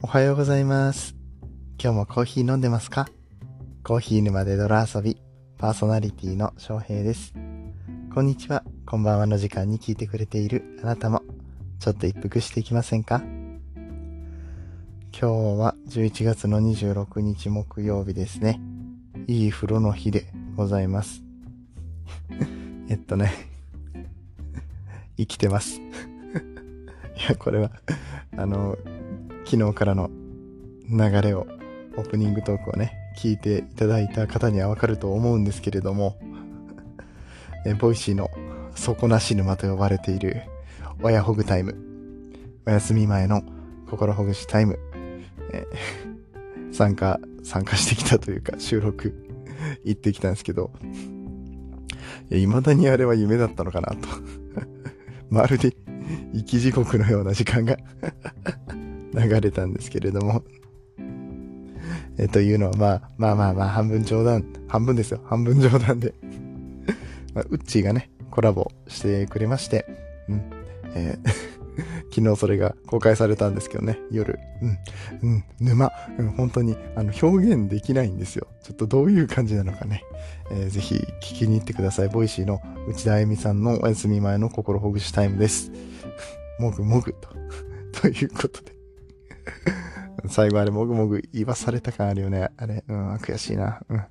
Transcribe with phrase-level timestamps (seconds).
[0.00, 1.16] おはようございます。
[1.82, 3.08] 今日もコーヒー飲んでますか？
[3.82, 5.20] コーヒー沼で泥遊び、
[5.58, 7.34] パーソナリティの翔平です。
[8.14, 11.22] こんにちは、こんばんはの時間に聞いてくれているあなたも、
[11.80, 13.22] ちょっと一服していきませんか？
[15.20, 15.26] 今日
[15.58, 18.60] は11月の26日木曜日ですね。
[19.26, 21.22] いい風呂の日でございます。
[22.88, 23.32] えっとね、
[25.18, 25.80] 生きてます。
[27.18, 27.72] いや、これは、
[28.36, 28.78] あの、
[29.50, 30.10] 昨日からの
[30.90, 31.46] 流れを、
[31.96, 36.18] オープニングトークをね、聞いていただいた方にはわかると思うんですけれども、
[37.64, 38.28] え Voicy の
[38.74, 40.42] 底なし沼と呼ばれている
[41.02, 41.74] おやほぐタイム、
[42.66, 43.42] お休み前の
[43.88, 44.78] 心ほぐしタイム、
[45.54, 45.64] え
[46.70, 49.14] 参加、参加してきたというか収録
[49.82, 50.72] 行ってきたんですけど、
[52.30, 54.08] いや未だにあれは夢だったのかなと。
[55.30, 55.74] まるで
[56.34, 57.78] 生き地獄のような時間が
[59.14, 60.42] 流れたんですけれども。
[62.18, 65.20] えというのは、まあ、まあまあまあ、半分冗談、半分ですよ。
[65.24, 66.14] 半分冗談で。
[67.32, 69.86] まあ、ウッチーがね、コラボしてくれまして、
[70.28, 70.42] うん。
[70.94, 71.58] えー
[72.10, 74.38] 昨日それが公開されたんですけどね、夜。
[74.62, 74.78] うん。
[75.22, 75.44] うん。
[75.60, 75.92] 沼。
[76.18, 76.30] うん。
[76.30, 78.48] 本当に、あの、表現できないんですよ。
[78.62, 80.02] ちょっとどういう感じなのかね。
[80.50, 82.08] えーぜひ聞きに行ってください。
[82.08, 85.70] Voicy の内田あゆみさんのお休み前の心ほぐしタイムです。
[86.58, 87.28] もぐもぐと。
[88.00, 88.77] ということで。
[90.26, 92.50] 最後あれもぐもぐ言わされた感あるよね。
[92.56, 93.80] あれ、うん、悔しいな。
[93.88, 94.02] うん。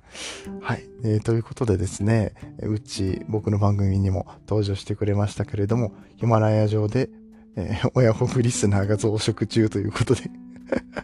[0.60, 0.84] はい。
[1.04, 7.10] えーということでですね、うち、僕の番組にも登場してくれましたけれども、ヒマラヤ上で、
[7.56, 10.22] えーおやほぐリスナーが増殖中ということで。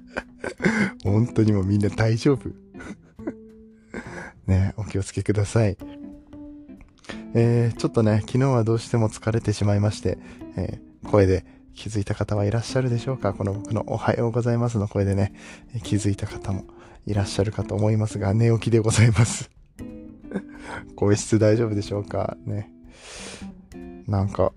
[1.04, 2.48] 本当にもうみんな大丈夫
[4.46, 5.76] ね、お気をつけください。
[7.34, 10.18] えー、ちょっとね、昨日はどうしても疲れてしまいまして、
[10.56, 11.44] えー声で
[11.74, 13.34] 気づいた方はいらっしゃるでしょうか？
[13.34, 15.34] この僕のおはようございますの声でね、
[15.82, 16.64] 気づいた方も
[17.06, 19.50] いらっしゃるかと思いますが、寝起きでございます。
[20.96, 22.36] 声質大丈夫でしょうか？
[22.46, 22.70] ね。
[24.06, 24.52] なんか、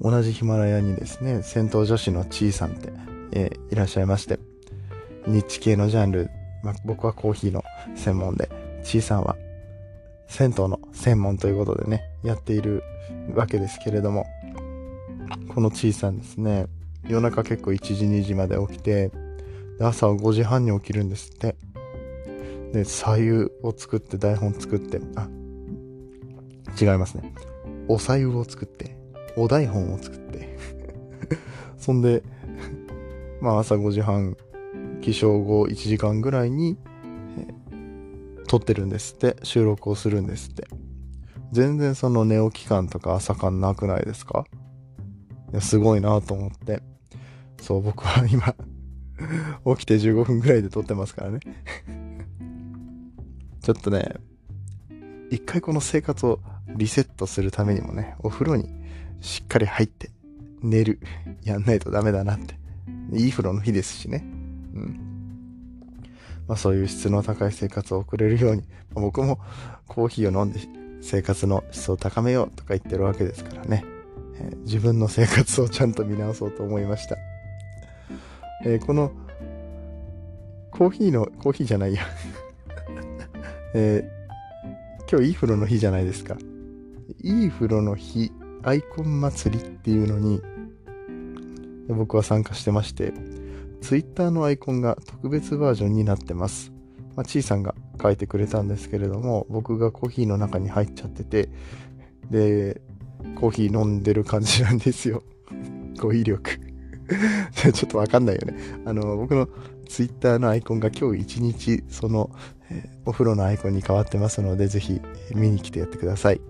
[0.00, 2.92] 同じヒマラヤにですね、戦闘女子のちーさんって、
[3.32, 4.38] えーいらっしゃいまして、
[5.26, 6.30] ニッチ系のジャンル、
[6.62, 7.64] ま、僕はコーヒーの
[7.96, 8.50] 専門で、
[8.84, 9.36] ちーさんは
[10.28, 12.82] 銭湯の専門ということでね、やっている
[13.34, 14.26] わけですけれども、
[15.54, 16.66] このちーさんですね、
[17.06, 19.10] 夜中結構1時2時まで起きて、
[19.78, 21.56] で朝は5時半に起きるんですって。
[22.72, 23.30] で、左右
[23.62, 25.28] を作って台本作って、あ、
[26.80, 27.34] 違いますね。
[27.86, 28.96] お左右を作って、
[29.36, 30.56] お台本を作って、
[31.76, 32.22] そんで、
[33.42, 34.38] まあ朝5時半、
[35.02, 36.78] 起床後1時間ぐらいに、
[38.46, 40.66] 撮ってるんですって、収録をするんですって。
[41.52, 44.46] 全然その寝起き感とか朝感なくないですか？
[45.52, 46.82] いや、すごいなと思って。
[47.60, 48.54] そう、僕は今、
[49.76, 51.40] 起きて15分ぐらいで撮ってますからね。
[53.60, 54.14] ちょっとね、
[55.30, 56.40] 一回この生活を
[56.76, 58.68] リセットするためにもね、お風呂に
[59.20, 60.10] しっかり入って
[60.62, 61.00] 寝る、
[61.42, 62.56] やんないとダメだなって。
[63.12, 64.24] いい風呂の日ですしね。
[64.74, 65.00] うん。
[66.48, 68.64] まあそういう質の高い生活を送れるように、
[68.94, 69.38] 僕も
[69.86, 70.60] コーヒーを飲んで
[71.02, 73.84] 生活の質を高めようとか言ってるわけですからね。
[74.40, 77.16] え自分の生活をちゃんと見直そうと思いました。
[78.64, 79.12] えーこの、
[80.70, 82.02] コーヒーの、コーヒーじゃないや。
[83.74, 84.22] えー
[85.12, 86.38] 今日いい風呂の日じゃないですか。
[87.22, 88.32] いい風呂の日、
[88.62, 90.40] アイコン祭りっていうのに、
[91.88, 93.12] 僕は参加してまして、
[93.82, 96.72] ツイッターのアイコンが特別バージョンになってます。
[97.14, 101.50] まあ、ちいさんが書いてくれたんですけれども、僕がコーヒーの中に入っちゃってて、
[102.30, 102.80] で、
[103.36, 105.22] コーヒー飲んでる感じなんですよ。
[105.98, 106.60] 語彙力。
[107.72, 108.54] ちょっとわかんないよね。
[108.84, 109.48] あの、僕の
[109.88, 112.30] ツイッターのアイコンが今日一日、その、
[112.70, 115.00] えーお風呂のアイコンに変わってますので、ぜひ
[115.34, 116.40] 見に来てやってください。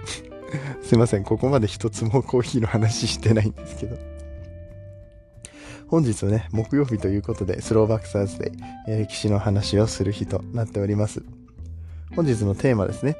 [0.82, 3.98] すいません、ここまで一つもコーヒーの話してないんですけど。
[5.88, 8.52] 本日はね、木曜日ということで、スローバックサーズデイ、
[8.88, 11.22] えー歴史の話をする日となっております。
[12.14, 13.16] 本日のテーマですね。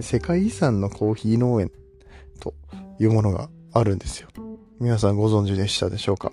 [0.00, 1.70] 世界遺産のコーヒー農園
[2.40, 2.54] と
[2.98, 4.28] いうものがあるんですよ。
[4.80, 6.32] 皆さんご存知でしたでしょうか？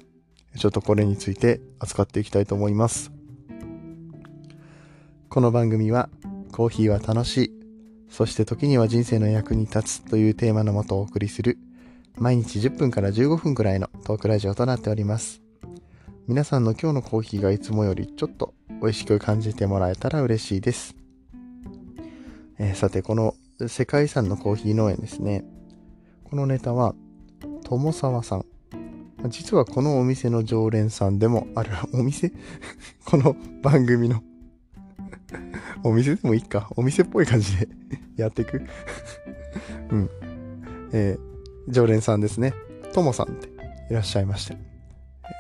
[0.58, 3.12] ちょっとこれについて扱っていきたいと思います。
[5.30, 6.10] この番組は、
[6.52, 7.52] コーヒーは楽しい、
[8.10, 11.58] そして時には人生の役に立つというテーマのもとお送りする、
[12.18, 15.42] 毎日10分から15分くらいのトークラジオとなっております。
[16.28, 20.96] 皆さんの今日のコーヒーがいつもよりちょっと美味しく感じてもらえたら嬉しいです。
[22.60, 25.44] えーさて、この世界遺産のコーヒー農園ですね。
[26.24, 26.96] このネタは、
[27.64, 28.46] 友沢さん。
[29.30, 32.34] 実はこのお店の常連さんでもある、お店？
[33.06, 34.22] この番組の
[35.84, 36.70] お店でもいいか。
[36.76, 37.70] お店っぽい感じで
[38.18, 38.62] やっていく
[39.92, 40.10] うん。
[40.92, 42.54] えー、常連さんですね。
[42.92, 43.50] ともさんって
[43.90, 44.58] いらっしゃいまして。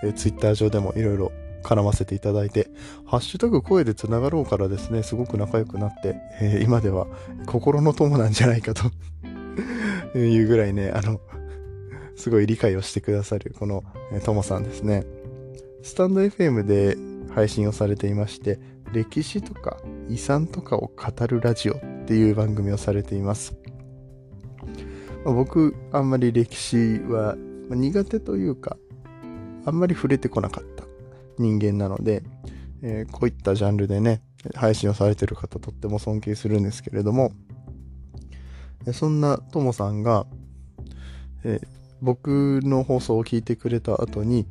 [0.04, 1.32] えー、ツイッター上でもいろいろ
[1.64, 2.68] 絡ませていただいて、
[3.06, 7.08] ハッシュタグ声でつながろうからですね、すごく仲良くなって、えー、今では
[7.46, 8.92] 心の友なんじゃないかと
[10.18, 11.20] いうぐらいね、あの、
[12.16, 15.06] すごい理解をしてくださる、この、えー、ともさんですね。
[15.82, 16.98] スタンド FM で
[17.34, 18.60] 配信をされていまして、
[18.94, 19.78] 歴史とか
[20.10, 23.58] 遺産とかを語るラジオっていう番組をされています。
[25.26, 27.36] まあ、僕、あんまり歴史は
[27.70, 28.78] 苦手というか、
[29.66, 30.84] あんまり触れてこなかった
[31.38, 32.24] 人間なので、
[32.82, 34.22] えー、こういったジャンルでね、
[34.56, 37.32] 配信をされてる方とっても尊敬するんですけれども、
[38.92, 40.26] そんなともさんが、
[41.46, 41.68] えー、
[42.02, 44.46] 僕の放送を聞いてくれた後に、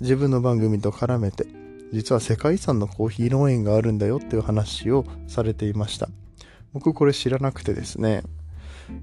[0.00, 1.46] 自分の番組と絡めて、
[1.92, 6.08] 実は世界遺産のコーヒー農園があるんだよっていう話をされていました。
[6.74, 8.22] 僕これ知らなくてですね、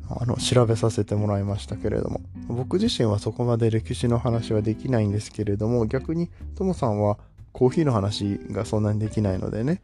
[0.10, 7.18] あの、調べさせてもらいましたけれども、僕自身はそこまで歴史の話はできないんですけれども、逆にともさんは
[7.52, 9.82] コーヒーの話がそんなにできないのでね、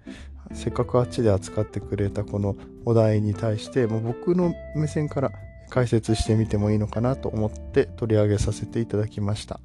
[0.54, 2.56] せっかくあっちで扱ってくれたこの
[2.86, 5.32] お題に対して、もう僕の目線から
[5.70, 9.60] 解説してみてもいいのかなと思って取り上げさせていただきました。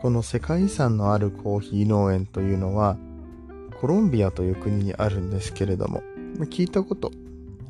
[0.00, 2.96] この世界遺産のあるコーヒー農園というのは
[3.80, 6.02] コロンビアという国にあるんですけれども。
[6.40, 7.12] 聞いたこと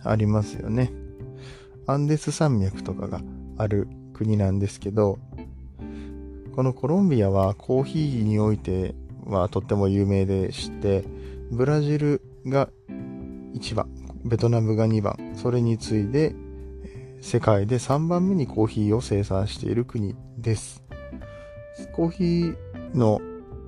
[0.05, 0.93] ありますよね。
[1.87, 3.21] アンデス山脈とかが
[3.59, 5.19] ある国なんですけど
[6.55, 8.95] このコロンビアはコーヒーにおいて
[9.25, 11.05] はとっても有名でして
[11.51, 12.69] ブラジルが
[13.55, 13.89] 1番
[14.25, 16.37] ベトナムが2番それに次いで
[17.23, 20.83] 世界で3番目にコーヒーを生産している国です。
[21.93, 22.57] コーヒー
[22.97, 23.21] の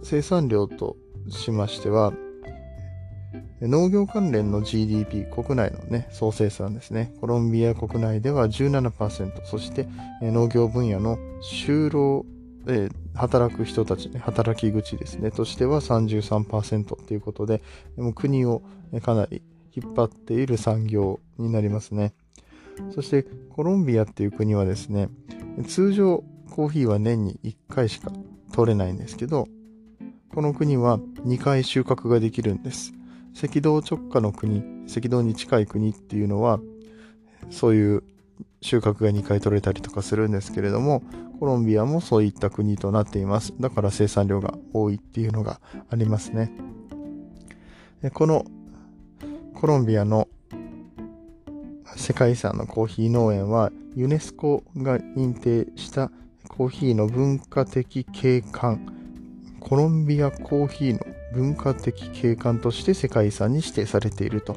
[0.02, 0.96] 生産量と
[1.28, 2.12] しましては、
[3.66, 7.14] 農業関連の GDP、国内のね、総生産ですね。
[7.20, 9.88] コロンビア国内では17%、そして
[10.20, 12.26] 農業分野の就労、
[12.66, 17.62] え働く人たち、ね、働き口ですね、としては33%ということで、
[17.96, 18.62] も国を
[19.02, 19.42] かなり
[19.74, 22.12] 引っ張っている産業になりますね。
[22.94, 25.08] そしてコロンビアっていう国はですね、
[25.66, 28.12] 通常コーヒーは年に1回しか
[28.52, 29.48] 取れないんですけど、
[30.34, 32.92] この国は2回収穫ができるんです。
[33.36, 36.60] 赤道直下の国、赤道に近い国っていうのは、
[37.50, 38.02] そういう
[38.60, 41.02] 収穫が2回取れたりとかするんですけれども、
[41.40, 43.52] コロンビアもそういった国となっています。
[43.60, 45.60] だから生産量が多いっていうのが
[45.90, 46.52] ありますね。
[48.12, 48.44] この
[49.54, 50.28] コロンビアの
[51.96, 56.10] 世界遺産のコーヒー農園はユネスコが認定した
[56.48, 58.86] コーヒーの文化的景観、
[59.60, 61.00] コロンビアコーヒーの
[61.34, 64.56] 文化的景観として世界遺産に指定されていると。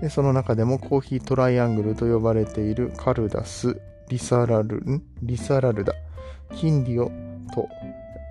[0.00, 4.82] でその中でもコーヒートライアングルと呼ばれているカルダス、リサラル、
[5.22, 5.92] リサラルダ、
[6.54, 7.06] キンディオ
[7.54, 7.68] と、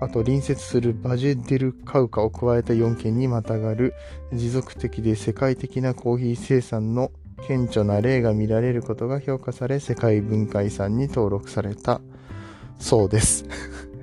[0.00, 3.94] あと隣接するバジェデルカウカを加えた4県にまたがる
[4.32, 7.10] 持続的で世界的なコーヒー生産の
[7.46, 12.00] 顕著な例が見られることが評価され世界文化遺産に登録された
[12.78, 13.44] そうです。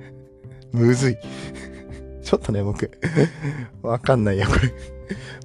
[0.72, 1.16] むずい。
[2.26, 2.90] ちょっとね、僕、
[3.82, 4.72] わかんないや、これ。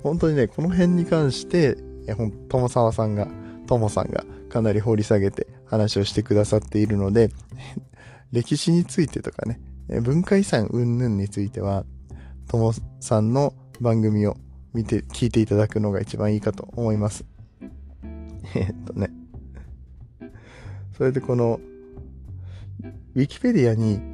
[0.01, 1.77] 本当にね、この辺に関して、
[2.17, 3.27] ほん、友沢さんが、
[3.67, 7.29] 友さんがかなり掘り下げて話をしてくださっているので、
[8.33, 9.61] 歴史についてとかね、
[10.01, 11.85] 文化遺産云々については、
[12.47, 14.35] 友さんの番組を
[14.73, 17.25] 見て、聞いていただくのが一番いいかと思います。
[18.55, 19.11] えっとね。
[20.97, 21.59] それでこの、
[23.13, 24.11] ウィキペディアに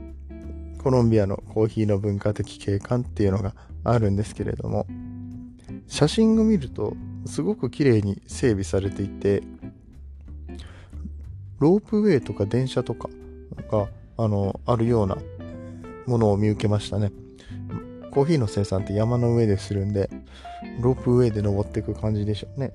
[0.88, 3.53] コロンビアのコーヒーの文化的景観っていうのが
[3.84, 4.88] あるんですけれども、
[5.86, 6.94] 写真を見ると
[7.25, 9.44] すごく綺麗に整備されていて、
[11.60, 13.10] ロープウェイとか電車とか
[13.70, 15.17] が、あの、あるような
[16.06, 17.12] ものを見受けましたね。
[18.12, 20.10] コーヒーの生産って山の上でするんで、
[20.79, 22.72] ロープウェイで登っていく感じでしょうね。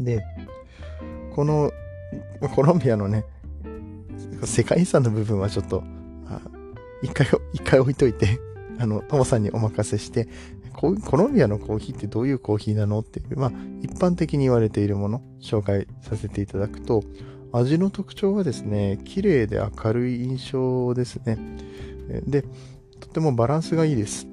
[0.00, 0.24] で、
[1.36, 1.70] この
[2.56, 3.24] コロンビアのね、
[4.42, 5.84] 世界遺産の部分はちょっと、
[7.02, 8.40] 一回、一回置いといて、
[8.78, 10.28] あの、トモさんにお任せして、
[10.72, 13.52] コロンビアのコーヒーってどういうコーヒーなのっていう、まあ、
[13.82, 17.02] 一般的に言われているもの、紹介させていただくと、
[17.52, 21.38] 味の特徴はですね、綺麗で明るい印象ですね。
[22.26, 22.44] で、
[23.00, 24.28] とてもバランスがいいです。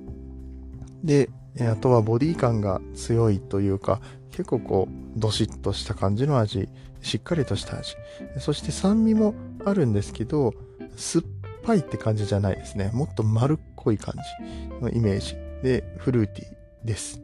[1.03, 1.29] で、
[1.61, 6.67] あとはボディ感が強いというか、結構こう、どしっとした感じの味、
[7.01, 7.95] しっかりとした味。
[8.39, 10.53] そして酸味もあるんですけど、
[10.97, 11.25] 酸っ
[11.65, 12.91] ぱいって感じじゃないですね。
[12.93, 17.21] もっと丸っこい感じのイメージで、フルーティーです。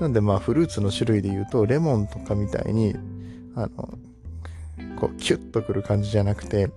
[0.00, 2.94] なんでまあフルーツの種類で言うと、レモンとかみたいに、
[3.54, 3.68] あの、
[4.98, 6.70] こうキュッとくる感じじゃなくて、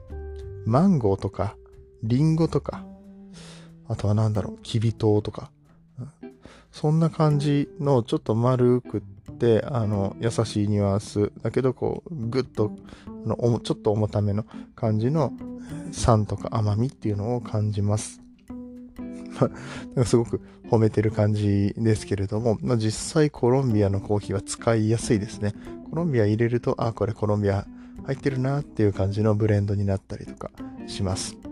[0.66, 1.56] マンゴーとか、
[2.04, 2.86] リンゴとか、
[3.88, 5.52] あとはなんだろう、キビ糖とか、
[6.72, 9.00] そんな感じのちょっと丸く
[9.32, 12.72] って、あの、優しいニュアンス、だけどこう、ぐっと、
[13.26, 14.46] の、ちょっと重ための
[14.76, 15.34] 感じの
[15.92, 18.22] 酸とか甘みっていうのを感じます。
[20.06, 25.54] すごく褒めてる感じですけれども、まあ、実際コロンビアのコーヒーは使いやすいですね。
[25.90, 27.66] コロンビア入れると、あ、これコロンビア
[28.06, 30.52] 入ってるなっていう感じのブレンドになったりとか
[30.88, 31.49] します。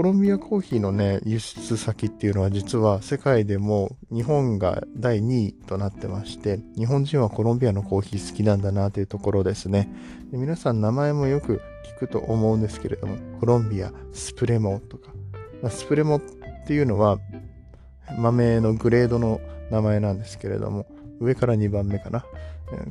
[0.00, 9.92] コロンビアコーヒーのね、輸出先っていうのは実は世界でも日本が第2位となってまして、日本人はコロンビアのコーヒー好きなんだなというところですね。
[10.32, 11.60] で皆さん名前もよく
[11.98, 15.10] 聞くと思うんですけれども、コロンビア、スプレモとか、
[15.60, 16.22] まあ、スプレモっ
[16.66, 17.18] ていうのは
[18.16, 19.38] 豆のグレードの
[19.70, 20.86] 名前なんですけれども、
[21.20, 22.24] 上から2番目かな。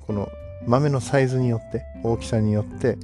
[0.06, 0.30] この
[0.68, 3.00] 豆のサイズによって、大きさによって、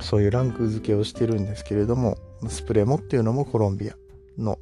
[0.00, 2.18] そういうランク付けをしてるんですけれども、
[2.48, 3.94] スプレモっていうのもコロンビア
[4.38, 4.58] の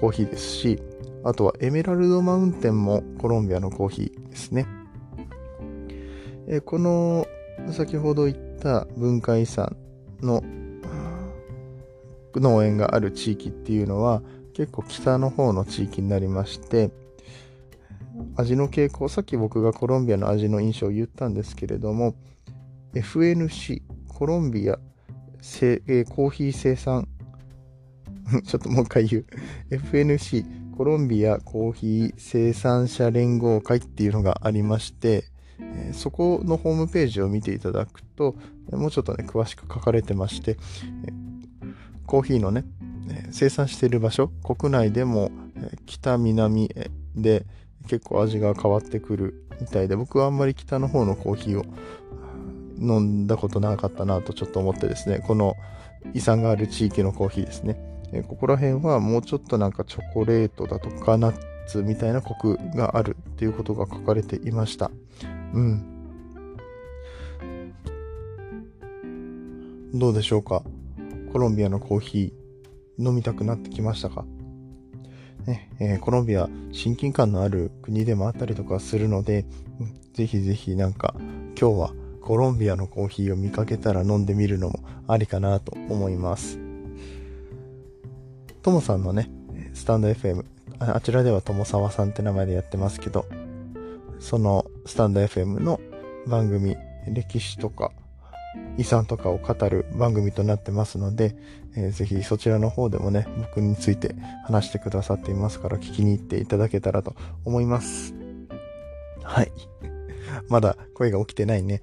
[0.00, 0.82] コーヒーですし、
[1.24, 4.66] あとはエメラルドマウンテンもコロンビアのコーヒーですね。
[6.48, 7.26] えこの
[7.70, 9.76] 先ほど言った文化遺産
[10.20, 10.42] の
[12.34, 14.22] 農園がある地域っていうのは
[14.54, 16.90] 結構北の方の地域になりまして
[18.36, 22.14] 味の傾向さっき僕がコロンビアの味の印象を言ったんですけれども
[22.94, 24.78] FNC コロンビア
[25.42, 27.06] せ、えー、コーヒー生産。
[28.46, 29.26] ちょっともう一回言う。
[29.70, 35.24] FNC コロンビアコーヒー生産者連合会っていうのがありまして、
[35.60, 38.36] えー、そこのホームページを見ていただくと、
[38.70, 40.56] もうちょっとね、詳しく書かれてまして、
[41.04, 41.74] えー、
[42.06, 42.64] コーヒーのね、
[43.30, 46.70] 生産している場所、国内でも、え北、南
[47.16, 47.44] で
[47.88, 51.64] 結構味が変わってくるみたいで、僕はあんまり北の方のコーヒーを
[52.82, 55.54] 飲んだことなかったなとちょっと思ってですね、この
[56.12, 57.78] 遺産がある地域のコーヒーですね。
[58.12, 61.34] えここら辺はもうちょっとなんかチョコレートだとかナッ
[61.66, 64.90] ツみたいなコクがあるっていうことが書かれていました。
[65.54, 65.88] うん。
[69.94, 70.62] どうでしょうか？
[71.32, 74.24] コロンビアのコーヒー飲みたくなってきましたか？
[75.46, 79.44] ねえー、コロンビア親近感のある国でもあったりとかするので、
[80.12, 81.14] ぜひぜひなんか
[81.58, 86.58] 今日はコロンビアのコーヒーを見かけたら飲んでみるのもありかなと思います。
[88.62, 89.28] ともさんのね、
[89.74, 90.44] スタンド FM、
[90.78, 93.26] あちらではともさわさんって名前でやってますけど、
[94.20, 95.80] そのスタンド FM の
[96.26, 96.76] 番組、
[97.08, 97.90] 歴史とか
[98.78, 101.34] 遺産とかを語る番組となってますので、
[101.76, 104.14] えー、ぜひそちらの方でもね、僕について
[104.44, 107.14] 話してくださっていますから聞きに行っていただけたらと
[107.44, 108.14] 思います。
[109.22, 109.52] はい。
[110.48, 111.82] まだ声が起きてないね。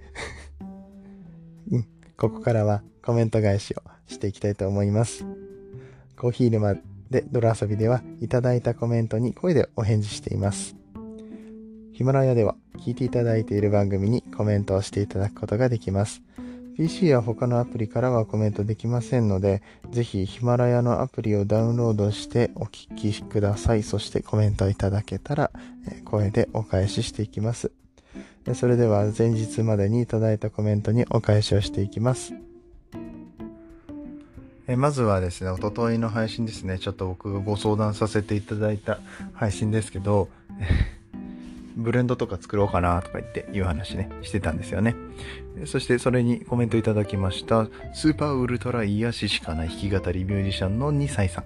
[1.72, 1.88] うん。
[2.18, 5.26] ここからはコメント返しをしていきたいと思います。
[6.18, 6.76] コーヒー沼
[7.10, 10.76] で泥遊びではいただいたコメントに声でお返事しています。
[11.94, 16.22] ヒマラヤでは聞いていただいている番組にコメントをしていただくことができます。
[16.78, 23.84] PC や他のアプリからはコメントできませんので、ぜひヒマラヤのアプリをダウンロードしてお聞きください。
[23.84, 25.52] そしてコメントいただけたら
[26.06, 27.74] 声でお返ししていきます。
[28.54, 32.34] それでは前日までにいただいたコメントにお返しをしていきます。
[34.68, 39.00] えまずはですね、おとといの配信ですね、ちょっと僕ご相談させていただいた
[39.34, 40.30] 配信ですけど、
[41.76, 44.96] ブレンドとか作ろうかなとか言っていう話ね、してたんですよね。
[45.66, 51.46] そしてそれにコメントいただきました、スーパーウルトラ癒ししかない弾き語りミュージシャンの2歳さん。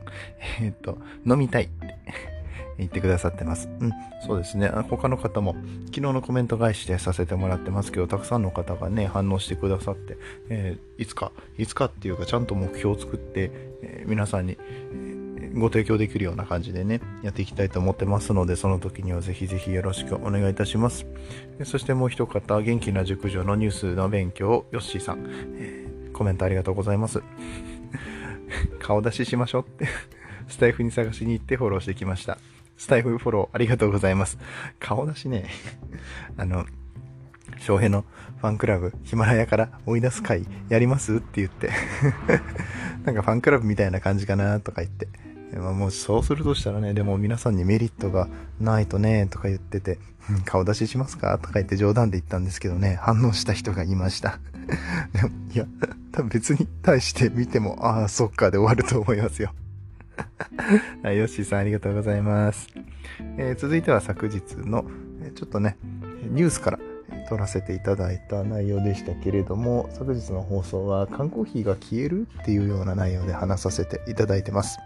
[0.61, 1.95] えっと、飲みたいって
[2.77, 3.69] 言ってくださってます。
[3.79, 3.91] うん、
[4.25, 4.69] そうですね。
[4.89, 10.17] 他の方も昨日のコメント返しでさせてもらってますけど、たくさんの方がね、反応してくださって、
[10.49, 13.51] えー、いつか、いつかっていうかちゃんと目標を作って、
[13.81, 14.57] えー、皆さんに、
[15.55, 21.05] ご提供できるような感じでね、やっていきたいと思ってますので、その時にはぜひぜひよろしくお願いいたします。
[21.65, 25.25] そしてもう一方、元気な熟女のニュースの勉強、ヨッシーさん、
[25.57, 27.21] えー、コメントありがとうございます。
[28.79, 29.87] 顔出ししましょうって
[30.47, 32.37] スタイフに探しに行ってフォローしてきました。
[32.83, 34.37] スタイフフォローありがとうございます。
[34.77, 35.47] 顔出しね、
[36.35, 36.65] あの、
[37.57, 38.03] 翔平の
[38.41, 41.15] ファンクラブ、ヒマラヤから追い出す会やります？
[41.15, 41.69] って言って
[43.05, 45.07] なんかファンクラブみたいな感じかなとか言って、
[45.57, 48.27] まあ、もうそうするとしたらね、でも皆さんにメリットが
[48.59, 49.97] ないとね、とか言ってて、
[50.43, 54.39] 顔出ししますかとか言って冗談で言ったんですけどね、反応した人がいました。
[55.13, 55.65] でも、いや、
[56.11, 59.53] 多分別に対して見ても、ああ、そっかで終わると思いますよ。
[61.03, 62.67] はい、ヨッシーさんありがとうございます。
[63.37, 64.85] えー、続いては昨日の、
[65.35, 65.77] ちょっとね、
[66.31, 66.79] ニュースから
[67.29, 74.77] 撮らせていただいた内容でしたけれども、昨日の放送は缶コーヒーが消えるっていうような内容で話させていただいてます。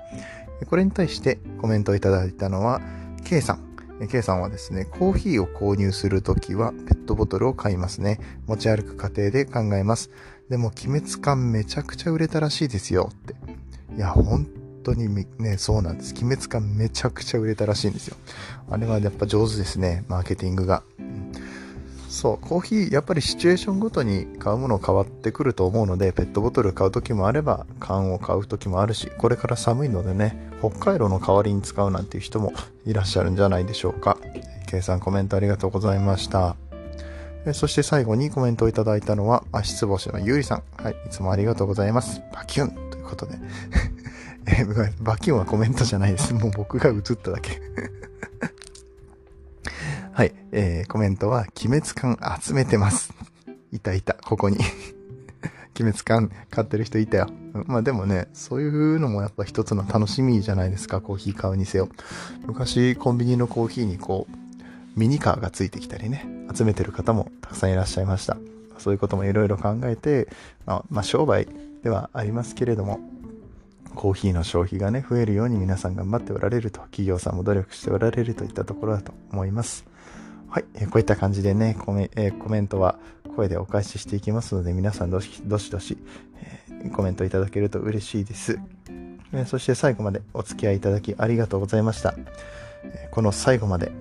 [0.70, 2.82] これに対してコメントをいただいたのは、
[3.24, 3.68] K さん。
[4.10, 8.20] K さんはですね、コーヒーを購入するときはペットボトルを買いますね。
[8.46, 10.12] 持ち歩く過程で考えます。
[10.50, 13.36] でも、鬼滅感めちゃくちゃ売れたらしいですよって。
[13.96, 14.48] いや、本
[14.88, 16.14] 当にね、そうなんです。
[16.14, 18.16] 鬼滅感めちゃくちゃ売れたらしいんですよ。
[18.70, 20.84] あれはやっぱ上手ですね、マーケティングが。
[22.10, 32.54] そう、コーヒー、やっぱりシチュエーションごとに買うもの変わってくると思うので、ペットボトル買う時もあれば、缶を買う時もあるし、これから寒いのでね、北海道の代わりに使うなんていう人も
[32.86, 34.18] いらっしゃるんじゃないでしょうか。
[34.68, 36.56] 計算コメントありがとうございました。
[37.54, 40.64] そして最後にコメントをいただいたのは、足つぼしのゆうりさん。
[40.82, 42.22] はい、いつもありがとうございます。
[42.34, 43.38] バキュンということで。
[44.48, 44.66] え
[45.02, 46.34] バキュンはコメントじゃないです。
[46.36, 47.62] もう僕が映っただけ
[50.14, 53.14] はい、えー、コメントは、鬼滅感集めてます。
[53.72, 54.58] いたいた、ここに
[55.80, 57.28] 鬼滅感買ってる人いたよ。
[57.66, 61.90] まあでもね、そういうのもやっぱ一つの楽しみじゃないですか、コーヒー買うにせよ。
[62.48, 66.26] 昔、コンビニのコーヒーにこう、ミニカーがついてきたりね、
[66.56, 68.38] 集めてる方もたくさんいらっしゃいました。
[68.80, 70.30] そういうこともいろいろ考えて、
[70.66, 71.48] まあ、まあ、商売
[71.84, 73.00] ではありますけれども、
[73.98, 79.86] コーヒーの消費がね、増えるように皆さん頑張っておられると、企業さんも努力しておられるといったところだと思います。
[80.50, 83.00] はい、えこういった感じでねコメ、えコメントは
[83.36, 85.98] 声でお返ししていきますので、皆さんどしどしどし、
[86.84, 88.60] えコメントいただけると嬉しいです。
[89.34, 92.14] えそして最後までお付き合いいただきありがとうございました。
[92.84, 93.92] えこの最後まで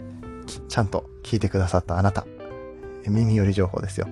[0.69, 2.27] ちゃんと聞いてくださったあなた、
[3.05, 4.09] え耳寄り情報ですよ。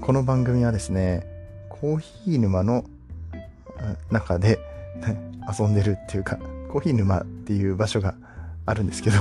[0.00, 1.24] この番組はですね、
[1.68, 2.84] コーヒー沼の
[4.10, 4.58] 中で
[5.58, 6.38] 遊んでるっていうか、
[6.70, 8.14] コーヒー沼っていう場所が
[8.64, 9.16] あるんですけど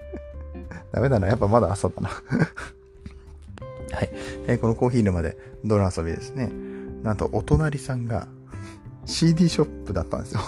[0.92, 1.28] ダメだな。
[1.28, 2.08] やっぱまだ朝だな
[3.92, 4.10] はい。
[4.46, 6.50] えー、このコーヒー沼で泥遊びですね。
[7.02, 8.26] なんと、お隣さんが
[9.04, 10.40] CD ショップだったんですよ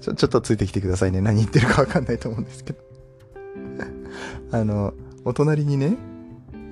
[0.00, 1.20] ちょ、ちょっとついてきてくださいね。
[1.20, 2.78] 何言ってるかわかんないと思うんですけど
[4.50, 4.92] あの、
[5.24, 5.96] お隣にね、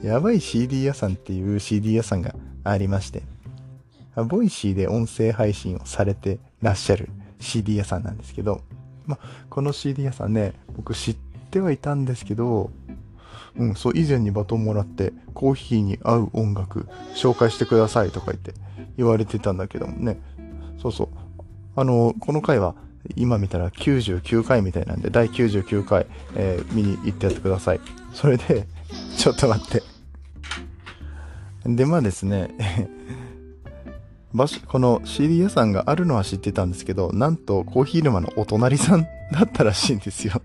[0.03, 3.23] やばい CD 屋さんっていう CD 屋さんがありまして、
[4.25, 8.63] Voicy で音声配信をされてらっしゃる CD 屋さんなんですけど、
[9.07, 11.17] まこの CD 屋さんね、僕知っ
[11.51, 12.71] てはいたんですけど、
[13.57, 18.55] うん、そう、以前にバトンもらって、コーヒーに合う音楽、紹介してくださいとか言って
[18.97, 20.21] 言われてたんだけどもね。
[20.81, 21.09] そうそう。
[21.77, 22.75] あの、この回は、
[23.17, 26.07] 今見たら99回みたいなんで、第99回、
[26.37, 27.81] えー、見に行ってやってください。
[28.13, 28.67] それで、
[29.17, 29.83] ちょっと待って。
[31.65, 32.55] で、まあですね、
[34.33, 40.41] 場所、この CD 屋さんがあるのは知ってたんですけど、なんとコーヒー沼のお隣さんだったらしいんですよ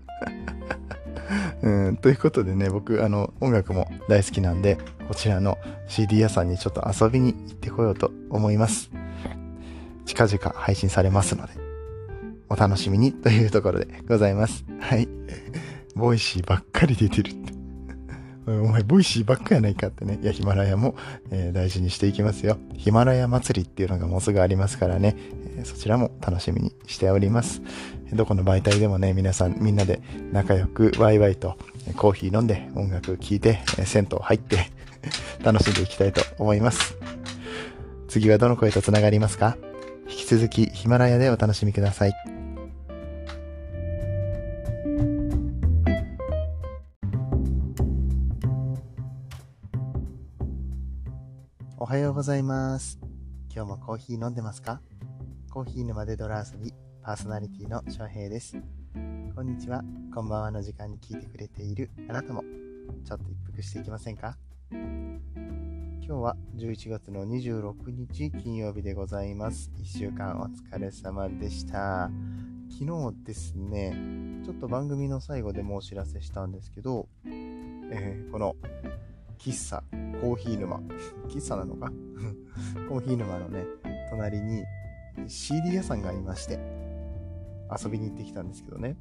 [1.62, 1.96] うん。
[1.96, 8.90] ということでね、僕、あの、音楽も大好きなんで、こちらの CD 屋さんにちょっと遊びに行ってこようと思います。
[10.04, 11.52] 近々配信されますので、
[12.48, 14.64] お楽しみにというところでございます。
[14.80, 15.08] はい。
[15.94, 17.55] Voicy ばっかり出てるって。
[18.46, 20.18] お前、 Voicy ばっかやないかってね。
[20.22, 20.94] いや、ヒマラヤも、
[21.30, 22.58] えー、大事にしていきますよ。
[22.74, 25.16] ヒマラヤ祭りっていうのがもうすぐありますからね、
[25.56, 27.60] えー、そちらも楽しみにしております。
[28.12, 30.00] どこの媒体でもね、皆さんみんなで
[30.32, 31.56] 仲良くワイワイと
[31.96, 34.70] コーヒー飲んで音楽聴いて、えー、銭湯入って
[35.42, 36.96] 楽しんでいきたいと思います。
[38.08, 39.56] 次はどの声と繋がりますか？
[40.08, 42.35] 引き続きヒマラヤでお楽しみください。
[51.86, 52.98] おはようございます。
[53.54, 54.80] 今日もコーヒー飲んでますか？
[55.52, 58.56] コーヒー沼で泥遊び、パーソナリティの翔平です。
[59.36, 62.42] こんにちは、こんばんはの時間に聞いてくれているあなたも、
[63.04, 64.36] ちょっと一服していきませんか？
[64.72, 65.20] 今
[66.00, 69.70] 日は11月の26日金曜日でございます。
[69.78, 72.10] 1週間お疲れ様でした。
[72.68, 78.56] 昨日ですね、ちょっと番組の最後でもお知らせしたんですけど、えー、この
[79.38, 79.84] 喫茶、
[80.20, 80.80] コーヒー沼。
[81.28, 81.92] 喫茶なのか？
[82.88, 83.64] コーヒー沼のね、
[84.10, 84.64] 隣に
[85.26, 86.58] CD 屋さんがありまして、
[87.82, 88.96] 遊びに行ってきたんですけどね。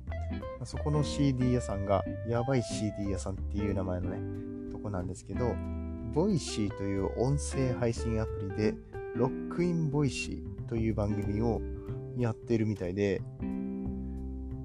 [0.63, 5.55] そこの CD 屋さんが、やばい CD 屋さんっていう名前のね、とこなんですけど、
[6.13, 8.75] Voicy という音声配信アプリで、
[9.15, 11.61] ロックイン Voicy という番組を
[12.17, 13.21] やってるみたいで、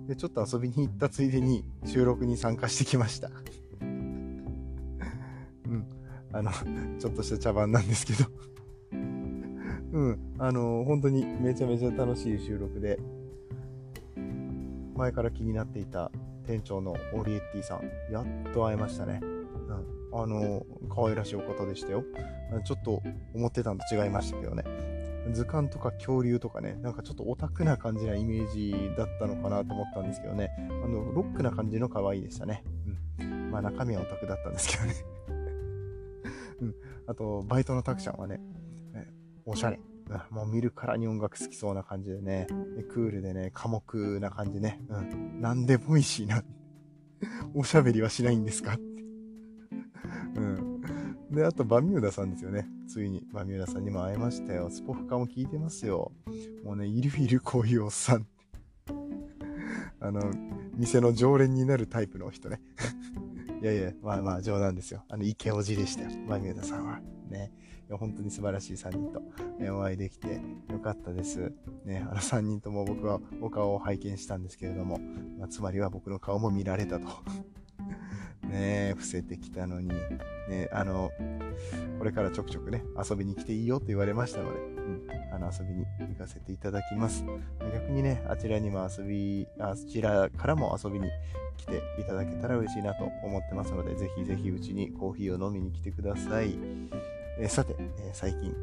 [0.07, 3.31] で、ちょっと遊びに行ったついでに収録に参加してきました。
[6.33, 6.51] あの、
[6.99, 8.31] ちょっとした茶番なんですけど
[9.93, 10.35] うん。
[10.39, 12.99] あの、本当にめちゃめちゃ楽しい収録で、
[14.97, 16.11] 前から気になっていた
[16.47, 19.21] 店長のオリエッティさん、やっと会えましたね。
[19.23, 20.21] うん。
[20.21, 22.05] あの、可愛らしいお方でしたよ。
[22.65, 23.03] ちょっと
[23.35, 24.65] 思ってたんと違いましたけどね。
[25.33, 32.65] 図鑑とか恐竜とかね、なんかちょっとオタクな感じなイメージだったのかなと思ったんですけどね、あの、ロックな感じの可愛いでしたね。
[33.21, 33.51] うん。
[33.51, 34.95] まあ中身はオタクだったんですけどね。
[36.61, 36.75] うん。
[37.07, 38.41] あと、バイトのタクちゃんはね、
[39.45, 39.81] おしゃれ。
[40.31, 44.81] もう見るからに音楽好きそうな感じでね、でクールでね、寡黙な感じね。
[44.89, 45.41] うん。
[45.41, 46.43] なんでもいいしな。
[47.55, 48.75] おしゃべりはしないんですか？
[48.75, 48.83] って。
[50.37, 50.81] うん。
[51.31, 52.69] で、あと、バミューダさんですよね。
[52.89, 54.69] ついに、バミューダさんにも会えましたよ。
[54.69, 56.11] スポフカも聞いてますよ。
[56.65, 58.27] もうね、いるいるこういうおっさん。
[60.01, 60.23] あの、
[60.77, 62.61] 店の常連になるタイプの人ね。
[63.63, 65.05] いやいや、まあまあ冗談ですよ。
[65.09, 66.11] あの、イケオジでしたよ。
[66.27, 67.01] バミューダさんは。
[67.29, 67.53] ね。
[67.91, 69.21] いや本当に素晴らしい3人と、
[69.59, 71.53] ね、お会いできてよかったです。
[71.85, 75.01] ね、あの3人とも僕はお顔を拝見したんですけれども、
[75.39, 77.09] まあ、つまりは僕の顔も見られたと。
[78.49, 79.89] ね伏せてきたのに、
[80.49, 81.11] ね、あの、
[81.99, 84.80] これからちょくちょくね、遊びに来ていいよと言われましたので、
[85.33, 87.25] あの遊びに行かせていただきます。
[87.73, 91.09] 逆にね、あちらにも遊び、あちらからも遊びに
[91.57, 96.59] 来ていただけたら嬉しいなと思ってますので、ぜひぜひうちにコーヒーを飲みに来てください。
[97.39, 98.55] えさて、え最近、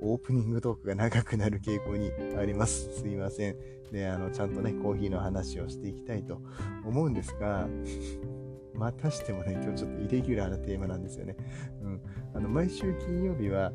[0.00, 3.00] オープニングトークが長くなる傾向にあります。
[3.00, 3.56] すいません。
[3.92, 6.40] で、あの、ちゃんとね、コーヒーの話をしていきたいと
[6.84, 7.68] 思うんですが、
[8.74, 11.36] またしてもね、今日ちょっとイレギュラーなテーマなんですよね。
[11.82, 12.00] うん。
[12.34, 13.72] あの、毎週金曜日は、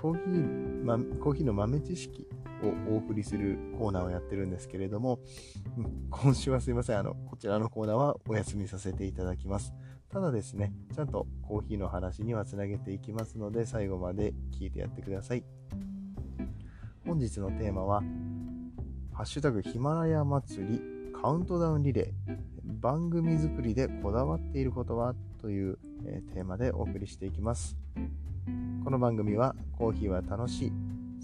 [0.00, 2.26] コーヒー、ま、コーヒーの豆知識
[2.62, 5.18] をお送りするコーナーをやってるんですけれども、
[6.08, 6.98] 今週はすいません。
[6.98, 9.74] あの、こちらのコーナーはお休みさせていただきます。
[10.08, 15.44] ただですね、ちゃんとコーヒーの話にはつなげていきますので、最後まで聞いてやってください。
[17.04, 18.02] 本日のテーマは、
[19.12, 20.80] ハッシュタグヒマラヤ祭り
[21.12, 22.38] カウントダウンリレー
[22.80, 25.14] 番組作りでこだわっていることは？
[25.42, 27.76] という、え、テーマでお送りしていきます。
[28.82, 30.72] この番組はコーヒーは楽しい、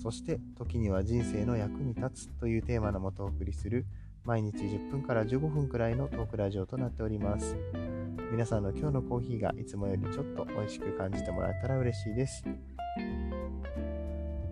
[0.00, 3.86] そして時には人生の役に立つというテーマのもとお送りする
[4.24, 7.56] 毎日10分から15分くらいのトークラジオとなっております。
[8.30, 12.44] 皆さんの今日のコーヒーがいつもよりちょっと美味しく感じてもらえたら嬉しいです。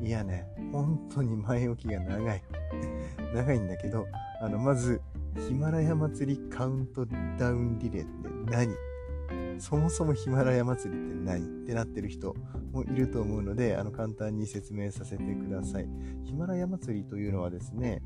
[0.00, 2.42] いやね、本当に前置きが長い。
[3.34, 4.06] 長いんだけど、
[4.40, 5.02] あの、まず、
[5.46, 7.06] ヒマラヤ祭りカウント
[7.38, 8.06] ダウンリレーっ
[8.46, 9.60] て何？
[9.60, 11.42] そもそもヒマラヤ祭りって何？
[11.64, 12.34] ってなってる人
[12.74, 15.88] もいると思うので、あの簡単に説明させてください。
[16.24, 18.02] ヒマラヤ祭りというのはですね、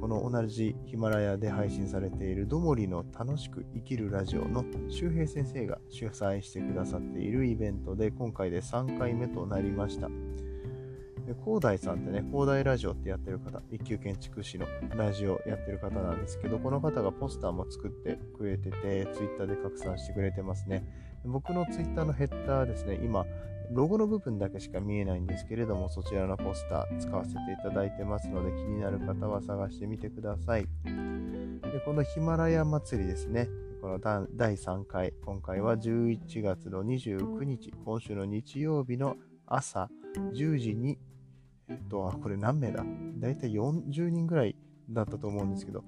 [0.00, 10.08] この同じヒマラヤで配信されているどもりの楽しく生きるラジオの周平先生が主催してくださっているイベントで今回で3回目となりました。
[11.44, 20.84] 広大さんってね、広大ラジオってやってる方、一級建築士のラジオやってる方なんですけど、この方がポスターも作ってくれてて、ツイッターで拡散してくれてますね。
[21.24, 23.26] 僕のツイッターのヘッダーですね、今、
[23.70, 30.66] ロゴの部分だけしか見えないんですけれども、そちらのポスター使わせていただいてますので、気になる方は探してみてください。
[30.82, 33.48] でこのヒマラヤ祭りですね、
[33.80, 33.98] この
[34.34, 39.90] 第3回、今回は11月の29日、今週の日曜日の朝
[40.32, 40.98] 10時に
[41.70, 42.82] えっと、あ、これ何名だ？
[43.18, 44.56] だいたい40人ぐらい
[44.88, 45.84] だったと思うんですけど、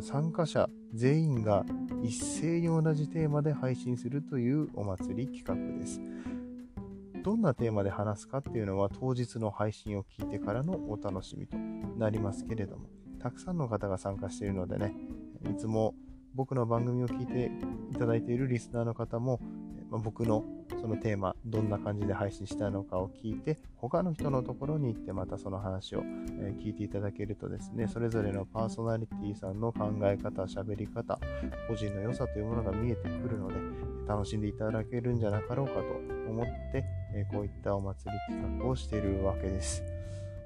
[0.00, 1.66] 参加者全員が
[2.04, 6.00] 一斉に同じテーマで配信するというお祭り企画です。
[7.24, 12.84] どんなテーマで話すかっていうのは当日の配信を聞いてからのお楽しみとなりますけれども、
[13.18, 14.94] たくさんの方が参加しているのでね、
[15.50, 15.94] いつも
[16.34, 17.50] 僕の番組を聞いて
[17.90, 19.40] いただいているリスナーの方も、
[19.94, 20.44] まあ、僕の
[20.80, 26.02] そのテーマ、どんな感じで配信したのかを聞いて、他の人のところに行ってまたその話を、
[26.40, 31.20] え聞いていただけるとですね、それぞれのパーソナリティさんの考え方、喋り方、
[31.68, 33.54] 個人の良さというものが見えてくるので、
[34.08, 35.80] 楽しんでいただけるんじゃなかろうかと
[36.28, 39.84] 思って、えこういったお祭り企画をしているわけです。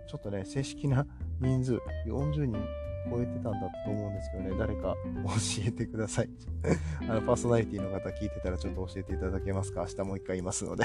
[0.06, 1.06] ちょっとね、正式な
[1.40, 2.62] 人数、40人
[3.10, 4.94] 超えてたんだと思うんですけどね、誰か
[5.24, 6.30] 教えてください。
[7.08, 9.82] あの、パーソナリティの方聞いてたらちょっと教えていただけますか？
[9.82, 10.84] 明日もう一回いますので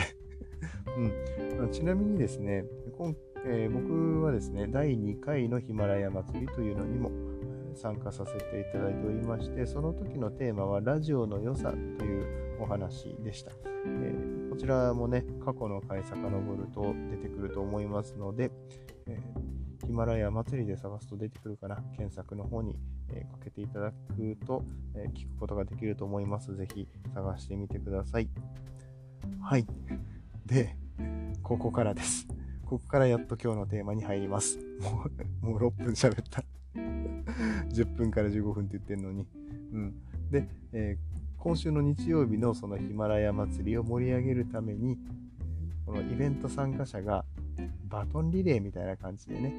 [1.61, 1.71] うん。
[1.71, 2.65] ちなみにですね、
[2.97, 3.13] 今
[3.45, 7.11] えー、僕はですね、第2回のヒマラヤ祭りというのにも
[7.75, 13.51] 参加させていただいておりまして、その時のテーマはラジオの良さというお話でした。
[13.85, 18.51] えー、こちらもね、過去の回遡ると出てくると思いますので、
[19.07, 19.42] えー
[19.85, 21.75] ヒマラヤ祭りで探すと出てくるかな。
[21.95, 22.77] 検索の方に、
[23.13, 24.63] えかけていただくと、
[24.95, 26.55] え聞くことができると思います。
[26.55, 28.29] ぜひ探してみてください。
[29.41, 29.65] はい。
[30.45, 30.75] で、
[31.41, 32.27] ここからです。
[32.65, 34.57] ここからやっと今日のテーマに入ります。
[34.81, 35.05] も
[35.43, 36.43] う、もう6分喋った。
[37.69, 39.27] 10分から15分って言ってんのに。
[39.73, 39.93] うん。
[40.31, 44.97] で、えー、今週の日曜日のそのヒマラヤ祭りを盛り上げるために、
[45.85, 47.25] このイベント参加者が
[47.87, 49.53] バトンリレーみたいな感じでね、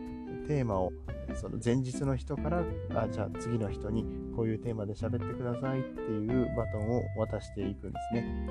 [0.46, 0.92] テーマを
[1.34, 2.62] その前日の人から
[2.94, 4.04] あじゃあ次の人に
[4.36, 8.48] こういうテーマで喋ってくださいっていうバトンを渡していくんですね。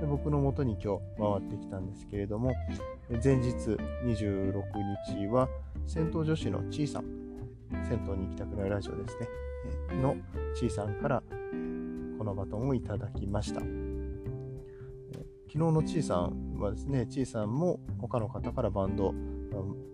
[0.00, 2.52] で僕の元に今日回ってきたんですけれども
[3.22, 3.50] 前日
[4.04, 4.62] 26
[5.06, 5.48] 日は
[5.86, 7.04] 戦闘女子のちいさん
[7.88, 9.28] 銭湯に行きたくなるラジオですね。
[10.00, 10.16] の
[10.54, 11.22] ちいさんから
[12.18, 13.85] このバトンをいただきました。
[15.46, 19.14] 昨日のちいさんはですね、ちいさんも他の方からバンド、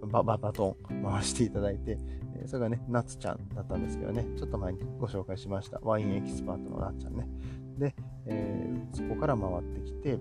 [0.06, 1.98] バババトン回していただいて、
[2.46, 5.78] それがね、ナツちゃんだったんですけどね、ちょっと前にご紹介しました。
[5.82, 7.28] ワインエキスパートのナツちゃんね。
[7.78, 7.94] で、
[8.26, 10.12] えー、そこから回ってきて、い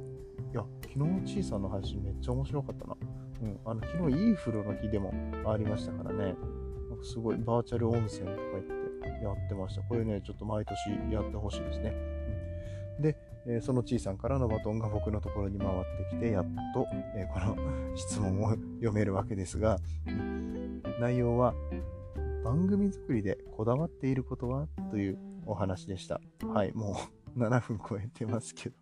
[0.54, 2.98] や、昨日のちいさんの配信めっちゃ面白かったな。
[3.42, 5.14] うん、あの、昨日いい風呂の日でも
[5.46, 6.36] ありましたからね、
[7.02, 9.82] すごいバーチャル温泉とか言ってやってました。
[9.84, 11.94] これね、ちょっと毎年やってほしいですね。
[13.48, 15.72] えー、そのちいさんからのバトンが僕のところに回っ
[16.10, 17.58] てきて、やっと、えー、この
[17.96, 19.80] 質問を読めるわけですが、
[21.00, 21.54] 内容は、
[22.44, 24.68] 番組作りでこだわっていることは？
[24.90, 26.20] というお話でした。
[26.48, 26.98] はい、も
[27.36, 28.76] う7分超えてますけど。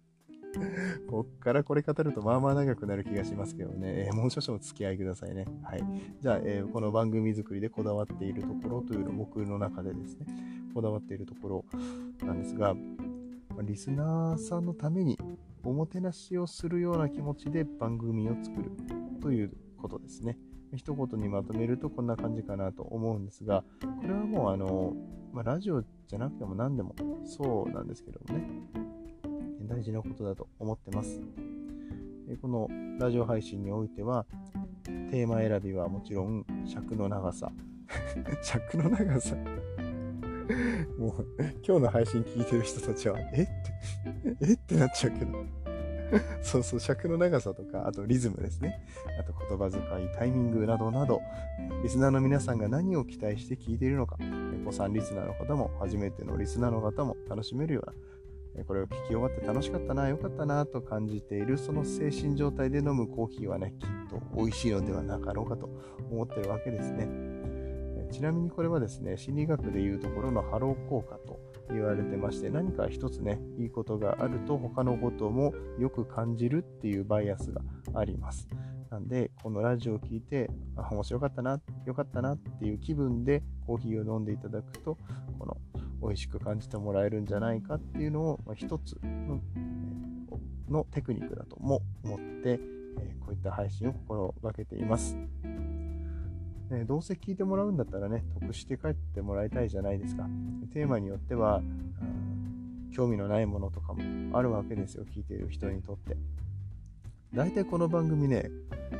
[1.07, 5.45] こっからこれ語るとまあまあ長くなる気がしますけどね、えー、もう少々お付き合いくださいね。
[5.63, 5.83] はい。
[6.19, 10.25] じゃあ、えー、この番組作りでこだわっているところというの僕の中でですね、
[10.73, 11.65] こだわっているところ
[12.25, 12.75] なんですが、
[13.61, 15.17] リスナーさんのために
[15.63, 18.71] おもてなしをするような気持ちで番組を作る
[19.21, 20.37] ということですね。
[20.75, 24.93] 一言にまとめるとこんな感じかなと思うんですが、これはもうあの、
[25.33, 26.95] まあ、ラジオじゃなくても何でも
[27.25, 28.47] そうなんですけどもね、
[29.67, 31.19] 大事なことだと思ってます。
[32.41, 32.69] この
[32.99, 34.25] ラジオ配信においては、
[34.85, 37.51] テーマ選びはもちろん尺の長さ。
[38.43, 39.35] 尺の長さ
[40.97, 41.25] もう、
[41.65, 43.43] 今日の配信聞いてる人たちは、え？
[43.43, 43.51] って、
[44.41, 44.53] え？
[44.53, 45.45] ってなっちゃうけど。
[46.41, 48.81] そうそう、尺の長さとか、あとリズムですね。
[49.19, 51.21] あと言葉遣い、タイミングなどなど、
[51.83, 54.17] リスナーの皆さんが何を期待して聞いているのか、
[54.65, 57.83] 子さんリスナーの方も、初めてのリスナーの方も楽しめるよ
[58.55, 65.69] うな、これを聞き終わって楽しかったな、良かったなと感じている、その精神状態で飲むコーヒーはね、きっと美味しいのではなかろうかと
[66.11, 67.38] 思ってるわけですね。
[68.11, 77.61] ちなみにこれはですね、心理学でいうところのハロー効果と言われてまして、何か一つね、いいことがあると他のこともよく感じるっていうバイアスが
[77.93, 78.47] あります。
[78.89, 84.97] なんで、このラジオを聞いて、あ、面白かったな、よかったなっていう気分でコーヒーを飲んでいただくと、
[85.37, 85.57] この
[86.01, 89.39] 美味しく感じてもらえるんじゃないかっていうのを、まあ、一つの
[90.69, 92.59] のテクニックだとも思って、
[93.01, 95.17] えこういった配信を心がけています。
[96.69, 100.27] ね、どうせ聞いてもらうんだったらね、得して帰ってもらいたいじゃないですか。
[100.71, 101.61] テーマによっては、
[102.91, 106.15] 興味のないものとかもあるわけですよ、聞いている人にとって。
[107.33, 108.51] 大体この番組ね、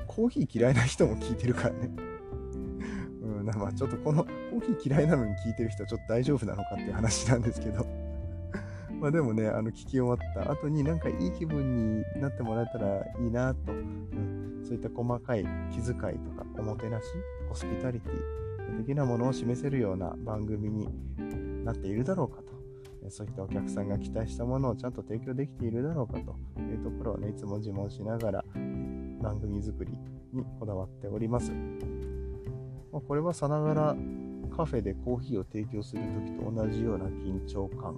[0.08, 1.92] コーヒー嫌いな人も聞いてるからね。
[3.22, 7.86] うん、まあちょっとこのコーヒー嫌いなのに聞いてる人はちょっと大丈夫なのかっていう話なんですけど。
[9.00, 14.39] まあでもね、あの聞き終わった後になんかいい気分になってもらえたらいいなと、うん、
[14.70, 17.06] そういった細かい気遣いとかおもてなし、
[17.50, 20.88] ホスピタリティ的なものを示せるような番組に
[21.66, 23.10] なっているだろうかと。
[23.10, 29.92] そういったお客さんが期待したものをちゃんと提供できているだろうかというところをね、いつも自問しながら番組作り
[30.32, 31.52] にこだわっております。
[32.92, 33.96] まこれはさながら
[34.56, 37.98] カフェでコーヒーを提供するときと同じような緊張感、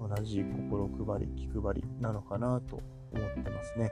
[0.00, 2.80] 同じ心配り、気配りなのかなと
[3.12, 3.90] 思ってますね。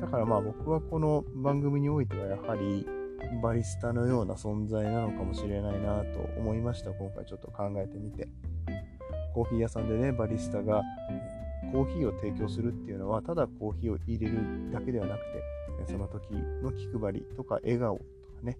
[0.00, 2.86] だからまあ僕はこの番組においてはやはり
[3.42, 6.90] バリスタのような存在なのかもしれないなと思いました。
[6.90, 8.28] 今回ちょっと考えてみて。
[9.32, 10.82] コーヒー屋さんでね、バリスタが
[11.72, 15.20] コーヒーを提供するっていうのは、ただコーヒーを入れるだけではなく
[15.86, 16.32] て、その時
[16.62, 18.10] の気配りとか笑顔とか
[18.42, 18.58] ね、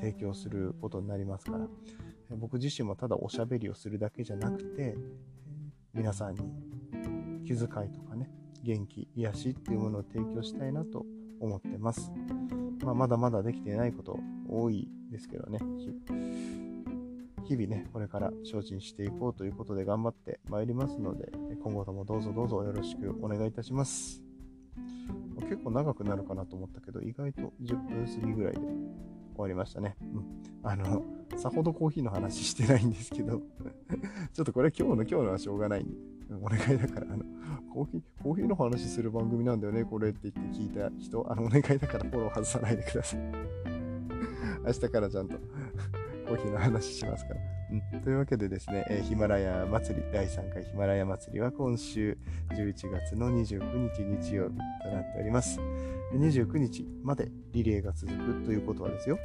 [0.00, 1.68] 提供することになりますから、
[2.36, 4.96] 僕自身もただおしゃべりをするだけじゃなくて、
[5.94, 6.40] 皆さんに
[7.44, 8.28] 気遣いとかね、
[8.68, 11.06] 元気、癒しっていうものを提供したいなと
[11.40, 12.12] 思ってます。
[12.84, 15.58] まあ、まだまだできてないこと多いですけどね、
[17.44, 21.32] 日々ね、これから精進していこうということで頑張ってまいりますので、
[21.64, 24.22] 今後ともどうぞどうぞよろしくお願いいたします。
[25.48, 28.68] 結構長くなるかなと思ったけど、意外と10分過ぎぐらいで終
[29.38, 29.96] わりましたね。
[30.02, 30.42] うん。
[30.62, 31.02] あの、
[31.36, 33.40] さほどコーヒーの話してないんですけど
[34.34, 37.24] ちょっとこれ今日の今日のはしょうがないんで、お願いだから、あの、
[37.72, 43.20] コーヒー、コーヒーの話する番組なんだよね、これって言って聞いた人、あの、お願いだからフォロー外さないでください
[44.66, 45.36] 明日からちゃんと
[46.26, 47.40] コーヒーの話しますから。
[47.70, 52.16] うん、というわけでですね、えー、ヒマラヤ祭り、第3回ヒマラヤ祭りは今週
[52.50, 55.60] 11月の29日日曜日となっております。
[56.14, 59.18] 29日までリレーが続くということはですよ。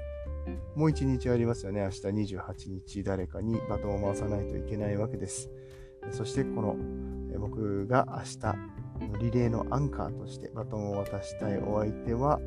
[0.75, 1.81] もう1日ありますよね。
[1.81, 5.49] 明日28日誰かにバトンを回さないといけないわけです。
[6.11, 6.75] そしてこの
[7.39, 8.73] 僕が明日
[9.19, 12.39] リレーのアンカーとしてバトンを渡したいお相手は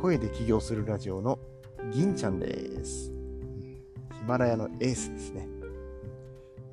[0.00, 1.38] 声で起業するラジオの
[1.92, 3.12] 銀ちゃんです。
[4.12, 5.48] ヒマラヤのエースですね。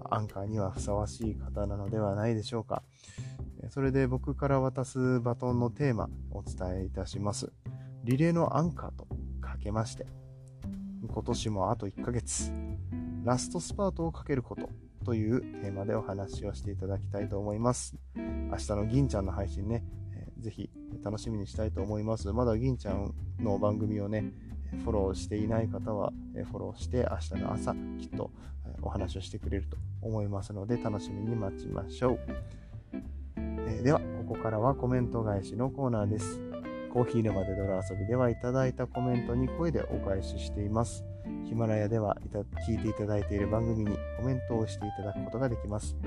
[0.10, 2.84] アンカーにはふさわしい方なのではないでしょうか。
[3.70, 7.52] それで僕から渡すバトンのテーマお伝えいたします。
[8.04, 9.08] リレーのアンカーと
[9.42, 10.06] かけまして、
[11.06, 12.54] 今年もあと1ヶ月、
[13.28, 14.70] ラストスパートをかけること
[15.04, 17.98] というテーマでお話をしていただきたいと思います。
[18.16, 20.70] 明日の銀ちゃんの配信ね、えー、ぜひ
[21.04, 22.32] 楽しみにしたいと思います。
[22.32, 24.32] まだ銀ちゃんの番組をね、
[24.82, 26.14] フォローしていない方は
[26.46, 28.32] フォローして明日の朝きっと
[28.82, 32.20] お話をしてくれると思いますので楽しみに待ちましょう。
[33.36, 36.40] えでは、ここからはコメント返しのコーナーです。
[36.94, 41.04] コーヒー沼で泥遊びではいただいたコメントに声でお返ししています。
[41.46, 42.18] ヒマラヤでは
[42.68, 45.98] 聞いていただいている番組にコメントをしていただくことができます。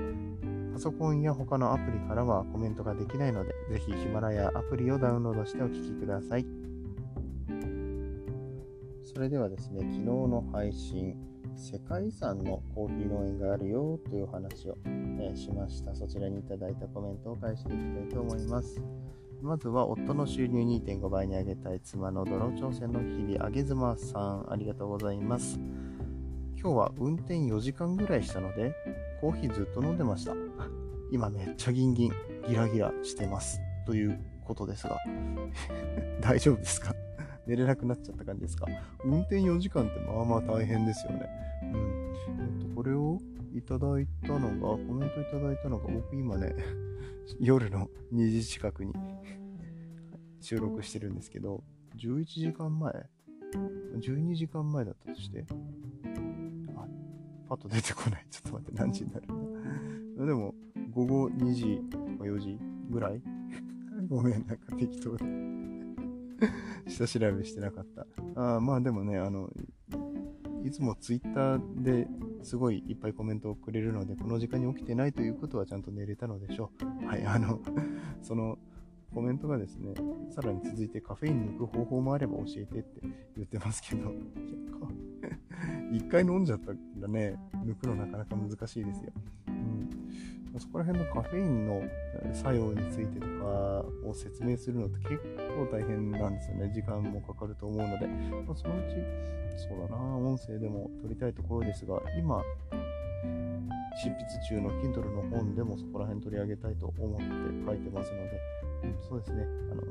[0.73, 6.45] パソコンや他のアプリからはコメントができないので、ぜひヒマラヤアプリをダウンロードしてお聴きください。
[9.03, 11.15] それではですね、昨日の配信、
[11.55, 14.77] 世界遺産のコーヒー農園があるよというお話を、
[15.19, 15.93] え、しました。
[15.93, 18.81] そちらにいただいたコメントを返していきたいと思います。
[19.41, 25.59] まずは夫の収入2.5倍に上げたい妻の泥挑戦の日々、あげずまさん、ありがとうございます。
[26.59, 28.73] 今日は運転4時間ぐらいしたので、
[29.19, 30.33] コーヒーずっと飲んでました。
[31.11, 32.11] 今めっちゃギンギン、
[32.47, 33.59] ギラギラしてます。
[33.87, 34.97] ということですが、
[36.21, 36.93] 大丈夫ですか？
[37.47, 38.67] 寝れなくなっちゃった感じですか？
[39.03, 41.27] 運転4時間ってまあまあ大変ですよね。
[41.73, 42.13] うん。
[42.61, 43.17] えっと、これを
[43.55, 46.53] いただいたのが、コメントいただいたのが、僕今ね、
[47.39, 48.93] 夜の2時近くに
[50.39, 51.63] 収録してるんですけど、
[51.97, 52.93] 11時間前
[53.99, 55.45] ?12 時間前だったとして、
[56.75, 56.85] あ、
[57.49, 58.25] パッと出てこない。
[58.29, 60.25] ちょっと待って、何時になるんだ。
[60.25, 60.55] でも、
[60.91, 62.59] 午後2時とか4時
[62.89, 63.21] ぐらい？
[64.09, 65.25] ごめん、なんか適当で
[66.87, 68.05] 下調べしてなかった。
[68.55, 69.49] あまあでもね、あの、
[70.63, 72.07] いつもツイッターで
[72.43, 76.71] すごいいっぱいコメントをくれるので、この時間に起きてないということはちゃんと寝れたのでしょ
[77.03, 77.07] う。
[77.07, 77.59] はい、あの、
[78.21, 78.57] その
[79.13, 79.93] コメントがですね、
[80.29, 83.01] さらに続いてカフェイン抜く方法もあれば教えてって
[83.35, 84.13] 言ってますけど、
[85.91, 89.11] 一回飲んじゃったらね、抜くのなかなか難しいですよ。
[90.59, 91.81] そこら辺のカフェインの
[92.33, 95.17] 作用についてとかを説明するのって結
[95.55, 96.71] 構大変なんですよね。
[96.73, 98.95] 時間もかかると思うので、まあ、そのうち、
[99.57, 102.41] そうだな、音声でも撮りたいところですが、今、
[104.03, 107.25] 執筆中の Kindle の本でもそこら辺取り上げたいと思って
[107.65, 108.41] 書いてますので、
[109.07, 109.83] そうですね、あの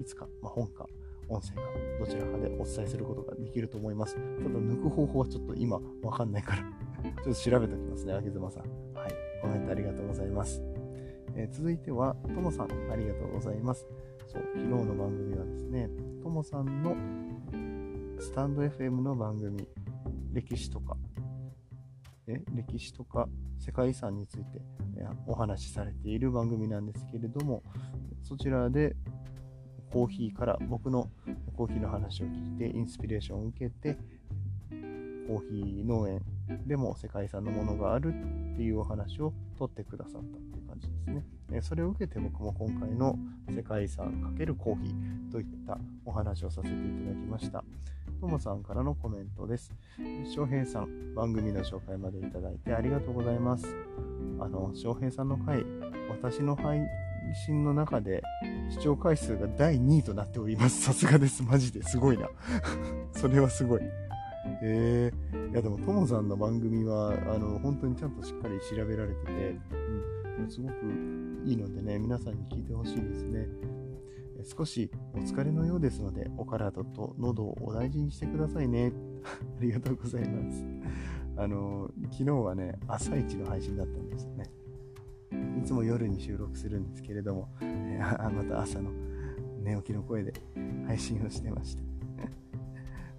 [0.00, 0.86] いつか、まあ、本か
[1.28, 1.60] 音声か
[2.00, 4.14] どちらかでお伝えすることができると思います。
[4.14, 6.62] ただ抜く方法はちょっと今わかんないから
[7.24, 8.62] ちょっと調べておきますね、あげずまさん。
[8.94, 9.27] はい。
[9.40, 10.62] コメントありがとうございます。
[11.34, 13.86] えー、続いては、ともさん、ありがとうございます。
[14.26, 15.88] そう、昨日の番組はですね、
[16.22, 16.96] ともさんの
[18.20, 19.66] スタンド FM の番組、
[20.32, 20.96] 歴史とか、
[22.26, 23.26] え歴史とか
[23.58, 24.60] 世界遺産について、
[24.96, 27.62] えお話しされている番組なんですけれども、
[28.22, 28.96] そちらで
[29.92, 31.08] コーヒーから僕の
[31.56, 33.94] コーヒーの話を聞いてインスピレーションを受けて
[35.26, 36.20] コーヒー農園
[36.66, 38.14] でも世界遺産のものがある
[38.54, 41.24] っていうお話を取ってくださったっていう感じですね。
[41.52, 47.64] えそれを受けて僕も今回の世界遺産×コーヒーといったお話をさせていただきました。
[48.20, 49.72] ともさんからのコメントです。
[50.34, 53.64] 翔平さん、番組の紹介までいただいてありがとうございます。
[54.40, 55.64] あの、翔平さんの回、
[56.10, 56.80] 私の配
[57.46, 58.22] 信の中で
[58.70, 60.82] 視聴回数が第2位となっております。
[60.82, 61.42] さすがです。
[61.42, 62.28] マジですごいな。
[63.12, 63.82] それはすごい。
[64.62, 69.32] えー、いやでも、ともさんの番組は、あの、本当にちゃんとしっかり調べられてて、
[70.38, 70.74] うん、すごく
[71.44, 73.46] いいのでね、皆さんに聞いてほしいですね。
[74.44, 78.92] 少しお疲れのようですので、お体と喉をお大事にしてくださいね。
[79.58, 80.64] ありがとうございます。
[81.36, 84.50] あの、昨日はね、朝一の配信だったんですよね。
[85.60, 88.90] いつも夜に収録するんですけれども、えー、また朝の
[89.62, 90.32] 寝起きの声で
[90.86, 91.87] 配信をしてました。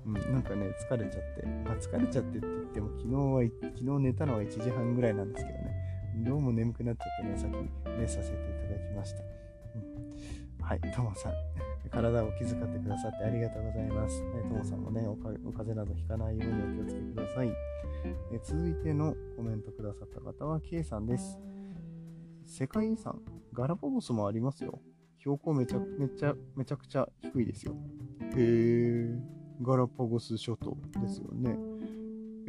[0.09, 1.47] うん、なんかね、疲れちゃって。
[1.65, 5.75] あ、疲れちゃってって言っても、昨日は、昨日寝たのは1時半ぐらいなんですけどね。
[6.17, 9.19] どうも眠くなっちゃってね、先に寝させていただきました。
[9.75, 11.33] うん、はい、ともさん。
[11.89, 14.21] 体を気遣ってくださってありがとうございます。
[14.21, 17.49] ね、ともさんもねおか、お風邪などひかないようにお気をつけください。
[18.31, 21.39] え続いてのコメントくださった方は K さんです。
[22.45, 23.21] 世界遺産、
[23.53, 24.79] ガラパゴスもありますよ。
[25.19, 27.75] 標高めちゃめちゃめちゃくちゃ低いですよ。
[28.35, 29.19] へえ、
[29.61, 31.57] ガラパゴス諸島ですよね。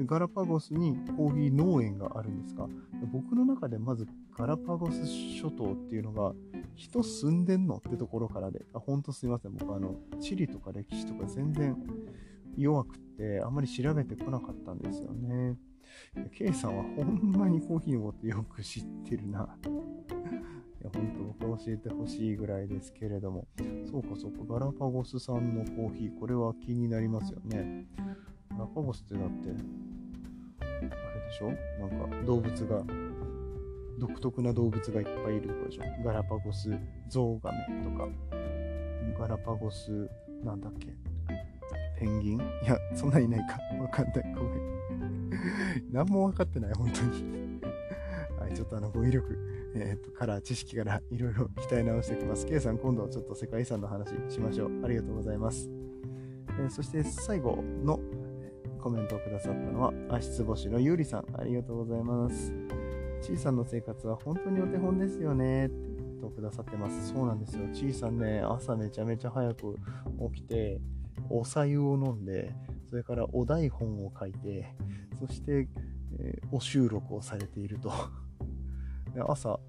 [0.06, 2.68] ガラパゴスにコーヒー農園があるんですか？
[3.12, 4.06] 僕の中でまず
[4.36, 6.32] ガラパゴス諸島っていうのが
[6.74, 9.52] 人住んでんのってところからで、あ、ほんとすいません。
[9.52, 11.76] 僕あの、地理とか歴史とか全然
[12.56, 15.56] 弱くってあんまり調べてこなかったんですよね。
[16.36, 19.41] K さんはほんまにコーヒーのことよく知ってるな。
[19.41, 23.47] いや、ほんと僕教えてほしいぐらいですけれども。
[23.91, 27.86] そうかそうか、ガラパゴス産のコーヒー、これは気になりますよね。
[28.51, 29.51] ガラパゴスってだって、
[30.61, 30.93] あれで
[31.32, 31.53] しょ？
[31.80, 32.82] なんか動物が、
[33.99, 35.82] 独特な動物がいっぱいいるとこでしょ？
[36.03, 36.70] ガラパゴス
[37.09, 38.09] ゾウガメとか、
[39.18, 40.09] ガラパゴス、
[40.43, 40.95] なんだっけ？
[41.99, 42.38] ペンギン？
[42.38, 43.59] いや、そんないないか。
[43.78, 44.34] わかんない。
[44.34, 44.69] ごめん。
[45.90, 47.60] 何も分かってない、本当に。
[48.38, 49.36] はい、ちょっとあの、語彙力、
[49.74, 52.46] えっ、ー、と、から知識からいろいろ鍛え直してきます。
[52.46, 54.84] K さん、今度ちょっと世界遺産の話しましょう。
[54.84, 55.70] ありがとうございます。
[56.58, 58.00] えー、そして最後の
[58.80, 62.52] コメントをくださったのは、足つぼしのゆうりさん、ありがとうございます。
[63.20, 65.70] ちいさんの生活は本当にお手本ですよね。
[66.20, 67.08] とくださってます。
[67.08, 67.66] そうなんですよ。
[67.72, 69.76] ちいさんね、朝めちゃめちゃ早く
[70.34, 70.80] 起きて、
[71.28, 72.54] おさゆを飲んで、
[72.91, 74.74] それからお台本を書いて、
[75.18, 75.68] そして、
[76.18, 77.93] えー、お収録をされていると
[79.28, 79.61] 朝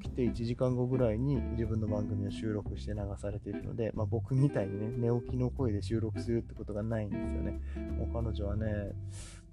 [0.00, 7.60] 起きて1時間後ぐらいに自分の番組を収録して流されているので、まあ、僕みたいにね、寝起きの声で収録するってことがないんですよね。
[7.98, 8.92] もう彼女はね、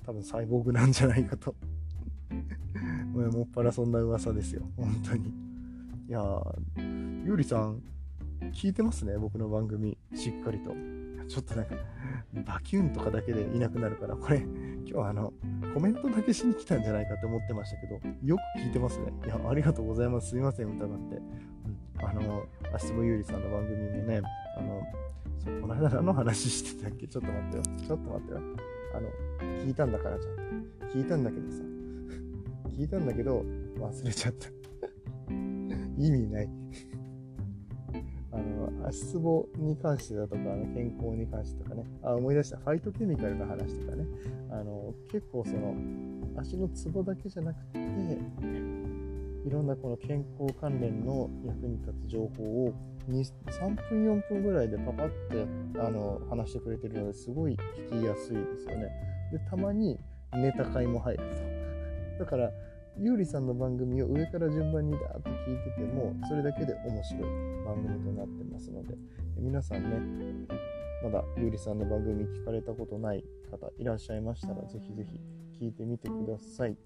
[0.06, 1.56] 多分サイボーグなんじゃないかと
[3.14, 5.30] もっぱらそんな噂ですよ、本当に。
[6.08, 7.84] いやー、ゆうりさん、
[8.54, 10.74] 聞いてますね、僕の番組、しっかりと。
[11.28, 11.76] ちょっとなんか、
[12.46, 14.40] バキュンとかだけでいなくなるから、これ、
[14.86, 15.34] 今日あの、
[15.74, 19.14] コメントだけしに来たんじゃないかって思ってましたけど、よく聞いてますね。
[19.26, 20.30] いや、ありがとうございます。
[20.30, 21.16] すいません、疑って。
[21.16, 24.22] うん、あの、足つぼゆうりさんの番組もね、
[24.58, 24.82] あの、
[25.40, 27.08] そうこの間の話してたっけ？
[27.08, 27.64] ちょっと待ってよ。
[27.88, 28.40] ちょっと待ってよ。
[28.96, 29.10] あの、
[29.66, 30.98] 聞いたんだからちゃんと。
[30.98, 31.58] 聞いたんだけどさ。
[32.70, 33.44] 聞いたんだけど、
[33.78, 34.48] 忘れちゃった。
[35.98, 36.50] 意味ない。
[38.34, 44.06] あの、足つぼに関してだとか、あの健康に関してとかね、あ、思い出した、ファイトケミカルの話とかね、
[44.50, 45.76] あの、結構その、
[46.38, 47.80] 足のツボだけじゃなくて、
[49.46, 52.74] いろんなこの健康関連の役に立つ情報を
[53.10, 55.46] 3分4分ぐらいでパパって
[55.80, 57.58] あの話してくれてるのですごい
[57.90, 58.90] 聞きやすいですよね。
[59.32, 60.00] で、たまに
[60.34, 61.24] ネタ会も入る
[62.18, 62.24] と。
[62.24, 62.52] だから、
[62.98, 67.24] ゆうりさんの番組を上から順番にダーッと聞いてても、それだけで面白い
[67.66, 68.96] 番組となってますので、
[69.38, 70.56] 皆さんね、
[71.04, 75.20] まだゆうりさんの番組聞かれたことない方いらっしゃいましたら、ぜひぜひ
[75.60, 76.78] 聞いてみてください。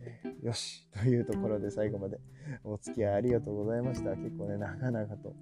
[0.00, 2.18] えー、よし、というところで最後まで
[2.62, 4.10] お付き合いありがとうございました。
[4.10, 5.34] 結構ね、長々と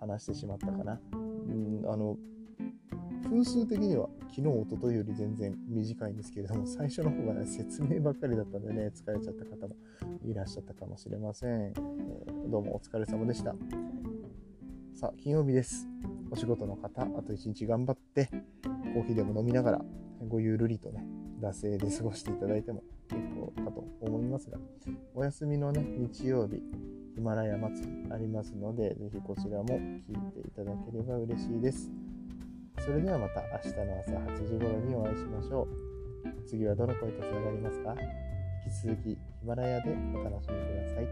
[0.00, 1.00] 話してしまったかな。
[1.12, 2.16] うん、あの、
[3.28, 9.74] 分数的には昨日、おとといより全然短いんですけれども、最初の方がね、説明ばっかりだったんでね、疲れちゃった方も
[10.24, 11.50] いらっしゃったかもしれません。
[11.50, 13.54] えー、どうもお疲れ様でした。
[14.94, 15.86] さあ、金曜日です。
[16.30, 18.28] お仕事の方、あと一日頑張って、
[18.94, 19.84] コーヒーでも飲みながら、
[20.26, 21.04] ごゆるりとね、
[21.40, 24.58] 惰性で過ごしていただいても結構かと思いますが、
[25.14, 26.62] お休みのね、日曜日、
[27.14, 31.90] ヒマラヤ祭りありますので、ぜひこちらも聞いていただければ嬉しいです。
[32.80, 35.68] それではまた明日の朝8時頃にお会いしましょう。
[36.46, 37.94] 次はどの声とつながりますか？
[38.66, 41.08] 引き続きヒマラヤでお楽しみください。